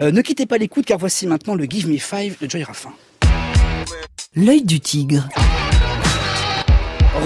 [0.00, 2.92] Euh, ne quittez pas l'écoute car voici maintenant le Give Me Five de Joy Raffin.
[4.36, 5.28] L'œil du tigre.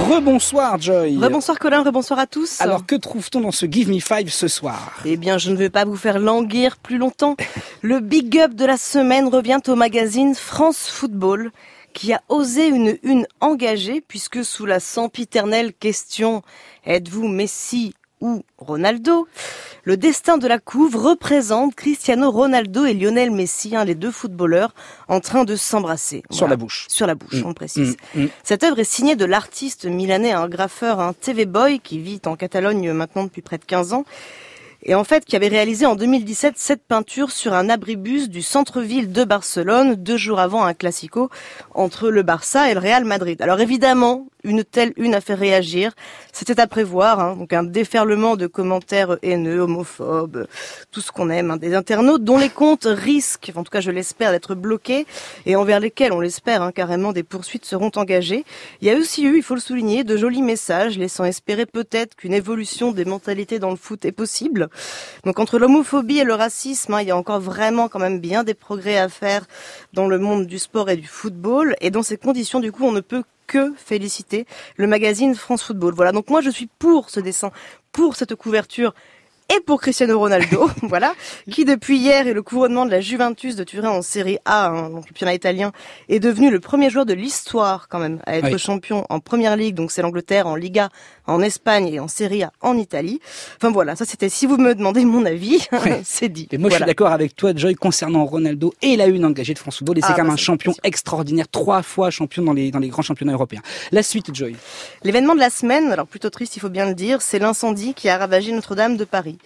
[0.09, 1.19] Rebonsoir Joy.
[1.19, 2.63] Rebonsoir Colin, rebonsoir à tous.
[2.63, 5.03] Alors que trouve-t-on dans ce Give Me Five ce soir?
[5.05, 7.37] Eh bien, je ne vais pas vous faire languir plus longtemps.
[7.83, 11.53] Le big up de la semaine revient au magazine France Football
[11.93, 16.41] qui a osé une une engagée puisque sous la sempiternelle question
[16.87, 17.93] êtes-vous Messi
[18.23, 19.27] ou Ronaldo
[19.85, 24.75] le destin de la couve représente Cristiano Ronaldo et Lionel Messi, hein, les deux footballeurs,
[25.09, 26.23] en train de s'embrasser.
[26.31, 26.87] Sur la bouche.
[26.89, 27.47] Sur la bouche, Mm.
[27.47, 27.97] on précise.
[28.15, 28.29] Mm, mm.
[28.45, 32.37] Cette œuvre est signée de l'artiste milanais, un graffeur, un TV Boy, qui vit en
[32.37, 34.05] Catalogne maintenant depuis près de 15 ans.
[34.85, 39.13] Et en fait, qui avait réalisé en 2017 cette peinture sur un abribus du centre-ville
[39.13, 41.29] de Barcelone, deux jours avant un classico
[41.75, 43.41] entre le Barça et le Real Madrid.
[43.43, 45.93] Alors évidemment, une telle une a fait réagir.
[46.33, 50.47] C'était à prévoir, hein, donc un déferlement de commentaires haineux, homophobes,
[50.91, 53.91] tout ce qu'on aime, hein, des internautes dont les comptes risquent, en tout cas je
[53.91, 55.07] l'espère, d'être bloqués
[55.47, 58.45] et envers lesquels, on l'espère, hein, carrément des poursuites seront engagées.
[58.81, 62.17] Il y a aussi eu, il faut le souligner, de jolis messages laissant espérer peut-être
[62.17, 64.69] qu'une évolution des mentalités dans le foot est possible.
[65.25, 68.45] Donc entre l'homophobie et le racisme, hein, il y a encore vraiment quand même bien
[68.45, 69.47] des progrès à faire
[69.93, 71.77] dans le monde du sport et du football.
[71.81, 75.93] Et dans ces conditions, du coup, on ne peut que féliciter le magazine France Football.
[75.95, 77.51] Voilà, donc moi je suis pour ce dessin,
[77.93, 78.95] pour cette couverture
[79.57, 81.15] et pour Cristiano Ronaldo, voilà,
[81.51, 84.91] qui depuis hier et le couronnement de la Juventus de Turin en Série A, hein,
[84.91, 85.73] donc le championnat italien,
[86.09, 88.59] est devenu le premier joueur de l'histoire quand même à être Oui.
[88.59, 90.89] champion en Première Ligue, donc c'est l'Angleterre, en Liga,
[91.27, 93.21] en Espagne et en Serie A en Italie.
[93.57, 96.01] Enfin voilà, ça c'était si vous me demandez mon avis, Ouais.
[96.05, 96.49] c'est dit.
[96.53, 99.59] Et moi, je suis d'accord avec toi, Joy, concernant Ronaldo et la une engagée de
[99.59, 99.99] France Football.
[99.99, 102.79] Et c'est Ah, quand même bah, un champion extraordinaire, trois fois champion dans les, dans
[102.79, 103.63] les grands championnats européens.
[103.91, 104.57] La suite, Joy.
[105.05, 108.09] L'événement de la semaine, alors plutôt triste il faut bien le dire, c'est l'incendie qui
[108.09, 109.39] a ravagé Notre-Dame de Paris.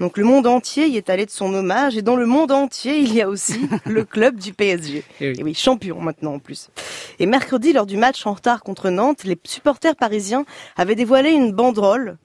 [0.00, 2.98] Donc le monde entier y est allé de son hommage et dans le monde entier
[2.98, 5.04] il y a aussi le club du PSG.
[5.20, 5.36] Eh oui.
[5.38, 6.70] Et oui, champion maintenant en plus.
[7.18, 10.44] Et mercredi lors du match en retard contre Nantes, les supporters parisiens
[10.76, 12.16] avaient dévoilé une banderole.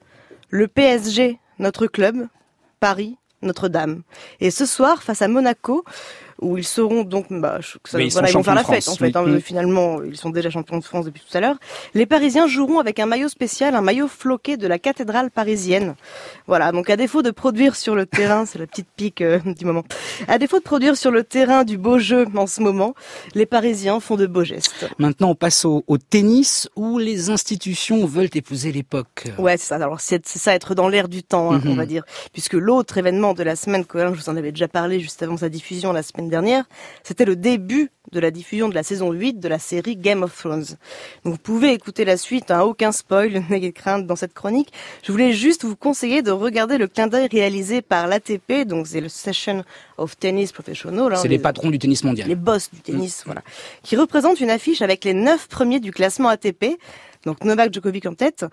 [0.50, 2.28] Le PSG, notre club,
[2.78, 4.02] Paris, Notre-Dame.
[4.40, 5.84] Et ce soir, face à Monaco,
[6.40, 8.98] où ils seront donc, bah, ça- ils voilà, ils vont faire la fête en France,
[8.98, 9.16] fait.
[9.16, 9.40] hein, Mm.
[9.40, 11.56] Finalement, ils sont déjà champions de France depuis tout à l'heure.
[11.94, 15.94] Les Parisiens joueront avec un maillot spécial, un maillot floqué de la cathédrale parisienne.
[16.46, 19.64] Voilà, donc à défaut de produire sur le terrain, c'est la petite pique euh, du
[19.64, 19.84] moment,
[20.28, 22.94] à défaut de produire sur le terrain du beau jeu en ce moment,
[23.34, 24.86] les Parisiens font de beaux gestes.
[24.98, 29.24] Maintenant, on passe au, au tennis où les institutions veulent épouser l'époque.
[29.38, 29.76] Ouais, c'est ça.
[29.76, 31.70] Alors c'est ça, être dans l'air du temps, hein, Mhm.
[31.70, 32.04] on va dire.
[32.32, 35.36] Puisque l'autre événement de la semaine, Colin, je vous en avais déjà parlé juste avant
[35.36, 36.64] sa diffusion la semaine dernière,
[37.02, 40.36] c'était le début de la diffusion de la saison 8 de la série Game of
[40.36, 40.64] Thrones.
[41.24, 44.72] Donc vous pouvez écouter la suite, hein, aucun spoil, n'ayez crainte dans cette chronique.
[45.02, 49.00] Je voulais juste vous conseiller de regarder le clin d'œil réalisé par l'ATP, donc c'est
[49.00, 49.64] le Session
[49.98, 51.12] of Tennis Professional.
[51.12, 52.28] hein, C'est les patrons du tennis mondial.
[52.28, 53.42] les boss du tennis, voilà,
[53.82, 56.78] qui représente une affiche avec les neuf premiers du classement ATP,
[57.24, 58.44] donc Novak Djokovic en tête,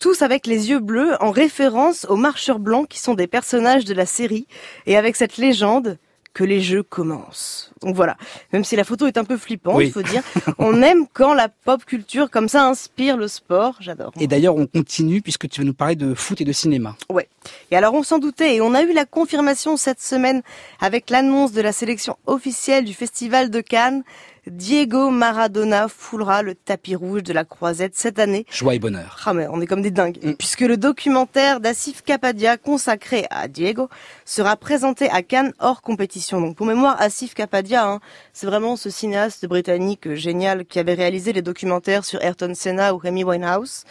[0.00, 3.94] tous avec les yeux bleus en référence aux marcheurs blancs qui sont des personnages de
[3.94, 4.46] la série,
[4.86, 5.98] et avec cette légende
[6.34, 7.70] que les jeux commencent.
[7.80, 8.16] Donc voilà,
[8.52, 9.86] même si la photo est un peu flippante, Oui.
[9.86, 10.22] il faut dire,
[10.58, 14.12] on aime quand la pop culture comme ça inspire le sport, j'adore.
[14.20, 16.96] Et d'ailleurs, on continue puisque tu vas nous parler de foot et de cinéma.
[17.08, 17.28] Ouais.
[17.70, 20.42] Et alors on s'en doutait et on a eu la confirmation cette semaine
[20.80, 24.02] avec l'annonce de la sélection officielle du Festival de Cannes.
[24.46, 28.44] Diego Maradona foulera le tapis rouge de la croisette cette année.
[28.50, 29.22] Joie et bonheur.
[29.24, 30.18] Ah mais on est comme des dingues.
[30.22, 30.34] Mm.
[30.34, 33.88] Puisque le documentaire d'Asif Kapadia consacré à Diego
[34.24, 36.40] sera présenté à Cannes hors compétition.
[36.40, 38.00] Donc pour mémoire, Asif Kapadia, hein,
[38.32, 43.00] c'est vraiment ce cinéaste britannique génial qui avait réalisé les documentaires sur Ayrton Senna ou
[43.04, 43.84] Amy Winehouse.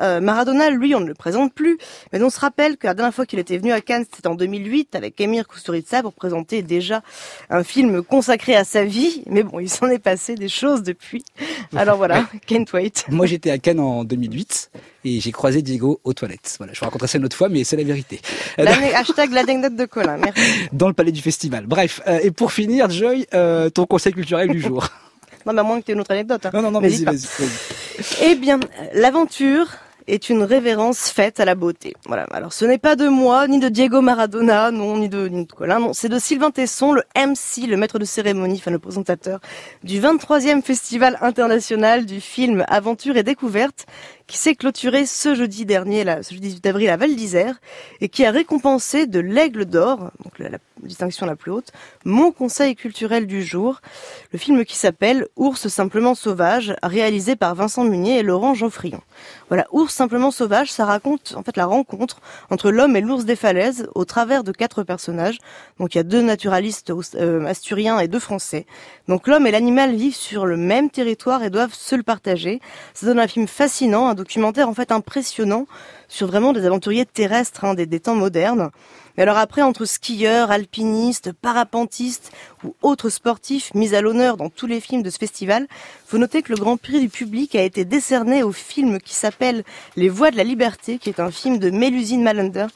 [0.00, 1.78] Euh, Maradona, lui, on ne le présente plus.
[2.12, 4.34] Mais on se rappelle que la dernière fois qu'il était venu à Cannes, c'était en
[4.34, 7.02] 2008 avec Emir Kusturica pour présenter déjà
[7.50, 9.22] un film consacré à sa vie.
[9.26, 11.24] Mais bon, il s'en est passé des choses depuis.
[11.76, 13.04] Alors voilà, can't wait.
[13.08, 14.70] Moi, j'étais à Cannes en 2008
[15.04, 16.54] et j'ai croisé Diego aux toilettes.
[16.58, 18.20] Voilà, je vous raconterai ça une autre fois, mais c'est la vérité.
[18.58, 18.64] Euh,
[18.94, 20.16] hashtag l'anecdote de Colin.
[20.18, 20.42] Merci.
[20.72, 21.66] Dans le palais du festival.
[21.66, 24.88] Bref, euh, et pour finir, Joy, euh, ton conseil culturel du jour.
[25.46, 26.44] Non, mais à moins que tu aies une autre anecdote.
[26.46, 26.50] hein.
[26.52, 27.04] Non, non, non, vas-y.
[27.04, 27.26] vas-y.
[28.22, 28.60] Eh bien,
[28.92, 29.68] l'aventure
[30.08, 31.94] est une révérence faite à la beauté.
[32.06, 32.24] Voilà.
[32.30, 35.92] Alors, ce n'est pas de moi, ni de Diego Maradona, non, ni de, Colin, non.
[35.92, 39.40] C'est de Sylvain Tesson, le MC, le maître de cérémonie, enfin le présentateur
[39.84, 43.86] du 23e Festival international du film Aventure et Découverte,
[44.26, 47.60] qui s'est clôturé ce jeudi dernier, là, ce jeudi 18 avril à Val d'Isère,
[48.00, 51.72] et qui a récompensé de l'Aigle d'Or, donc la, la, distinction la plus haute,
[52.04, 53.80] mon conseil culturel du jour,
[54.32, 59.00] le film qui s'appelle Ours simplement sauvage, réalisé par Vincent Munier et Laurent Geoffrion.
[59.48, 63.34] Voilà, Ours simplement sauvage, ça raconte en fait la rencontre entre l'homme et l'ours des
[63.34, 65.38] falaises au travers de quatre personnages.
[65.80, 68.64] Donc il y a deux naturalistes euh, asturiens et deux français.
[69.08, 72.60] Donc l'homme et l'animal vivent sur le même territoire et doivent se le partager.
[72.94, 75.66] Ça donne un film fascinant, un documentaire en fait impressionnant
[76.08, 78.70] sur vraiment des aventuriers terrestres hein, des, temps modernes.
[79.16, 82.32] Mais alors après, entre skieurs, alpinistes, parapentistes
[82.64, 85.66] ou autres sportifs mis à l'honneur dans tous les films de ce festival,
[86.06, 89.64] faut noter que le Grand Prix du public a été décerné au film qui s'appelle
[89.96, 92.66] Les Voix de la Liberté, qui est un film de Mélusine Malander,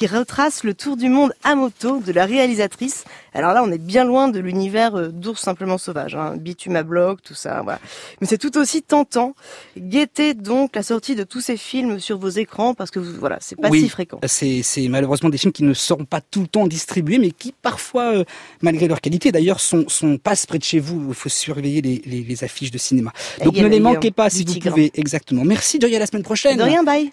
[0.00, 3.04] qui retrace le tour du monde à moto de la réalisatrice.
[3.34, 6.82] Alors là, on est bien loin de l'univers euh, d'ours simplement sauvage, hein, bitume à
[6.82, 7.78] bloc, tout ça, voilà.
[8.20, 9.34] Mais c'est tout aussi tentant.
[9.76, 13.56] Guettez donc la sortie de tous ces films sur vos écrans parce que voilà, c'est
[13.56, 14.18] pas oui, si fréquent.
[14.26, 17.52] C'est, c'est malheureusement des films qui ne seront pas tout le temps distribués, mais qui
[17.52, 18.24] parfois, euh,
[18.62, 21.04] malgré leur qualité, d'ailleurs, sont, sont passent près de chez vous.
[21.08, 23.12] Il faut surveiller les, les, les affiches de cinéma.
[23.44, 24.90] Donc ne les manquez pas si vous pouvez.
[24.94, 25.44] Exactement.
[25.44, 26.56] Merci, Doria, à la semaine prochaine.
[26.56, 27.08] De rien, bye.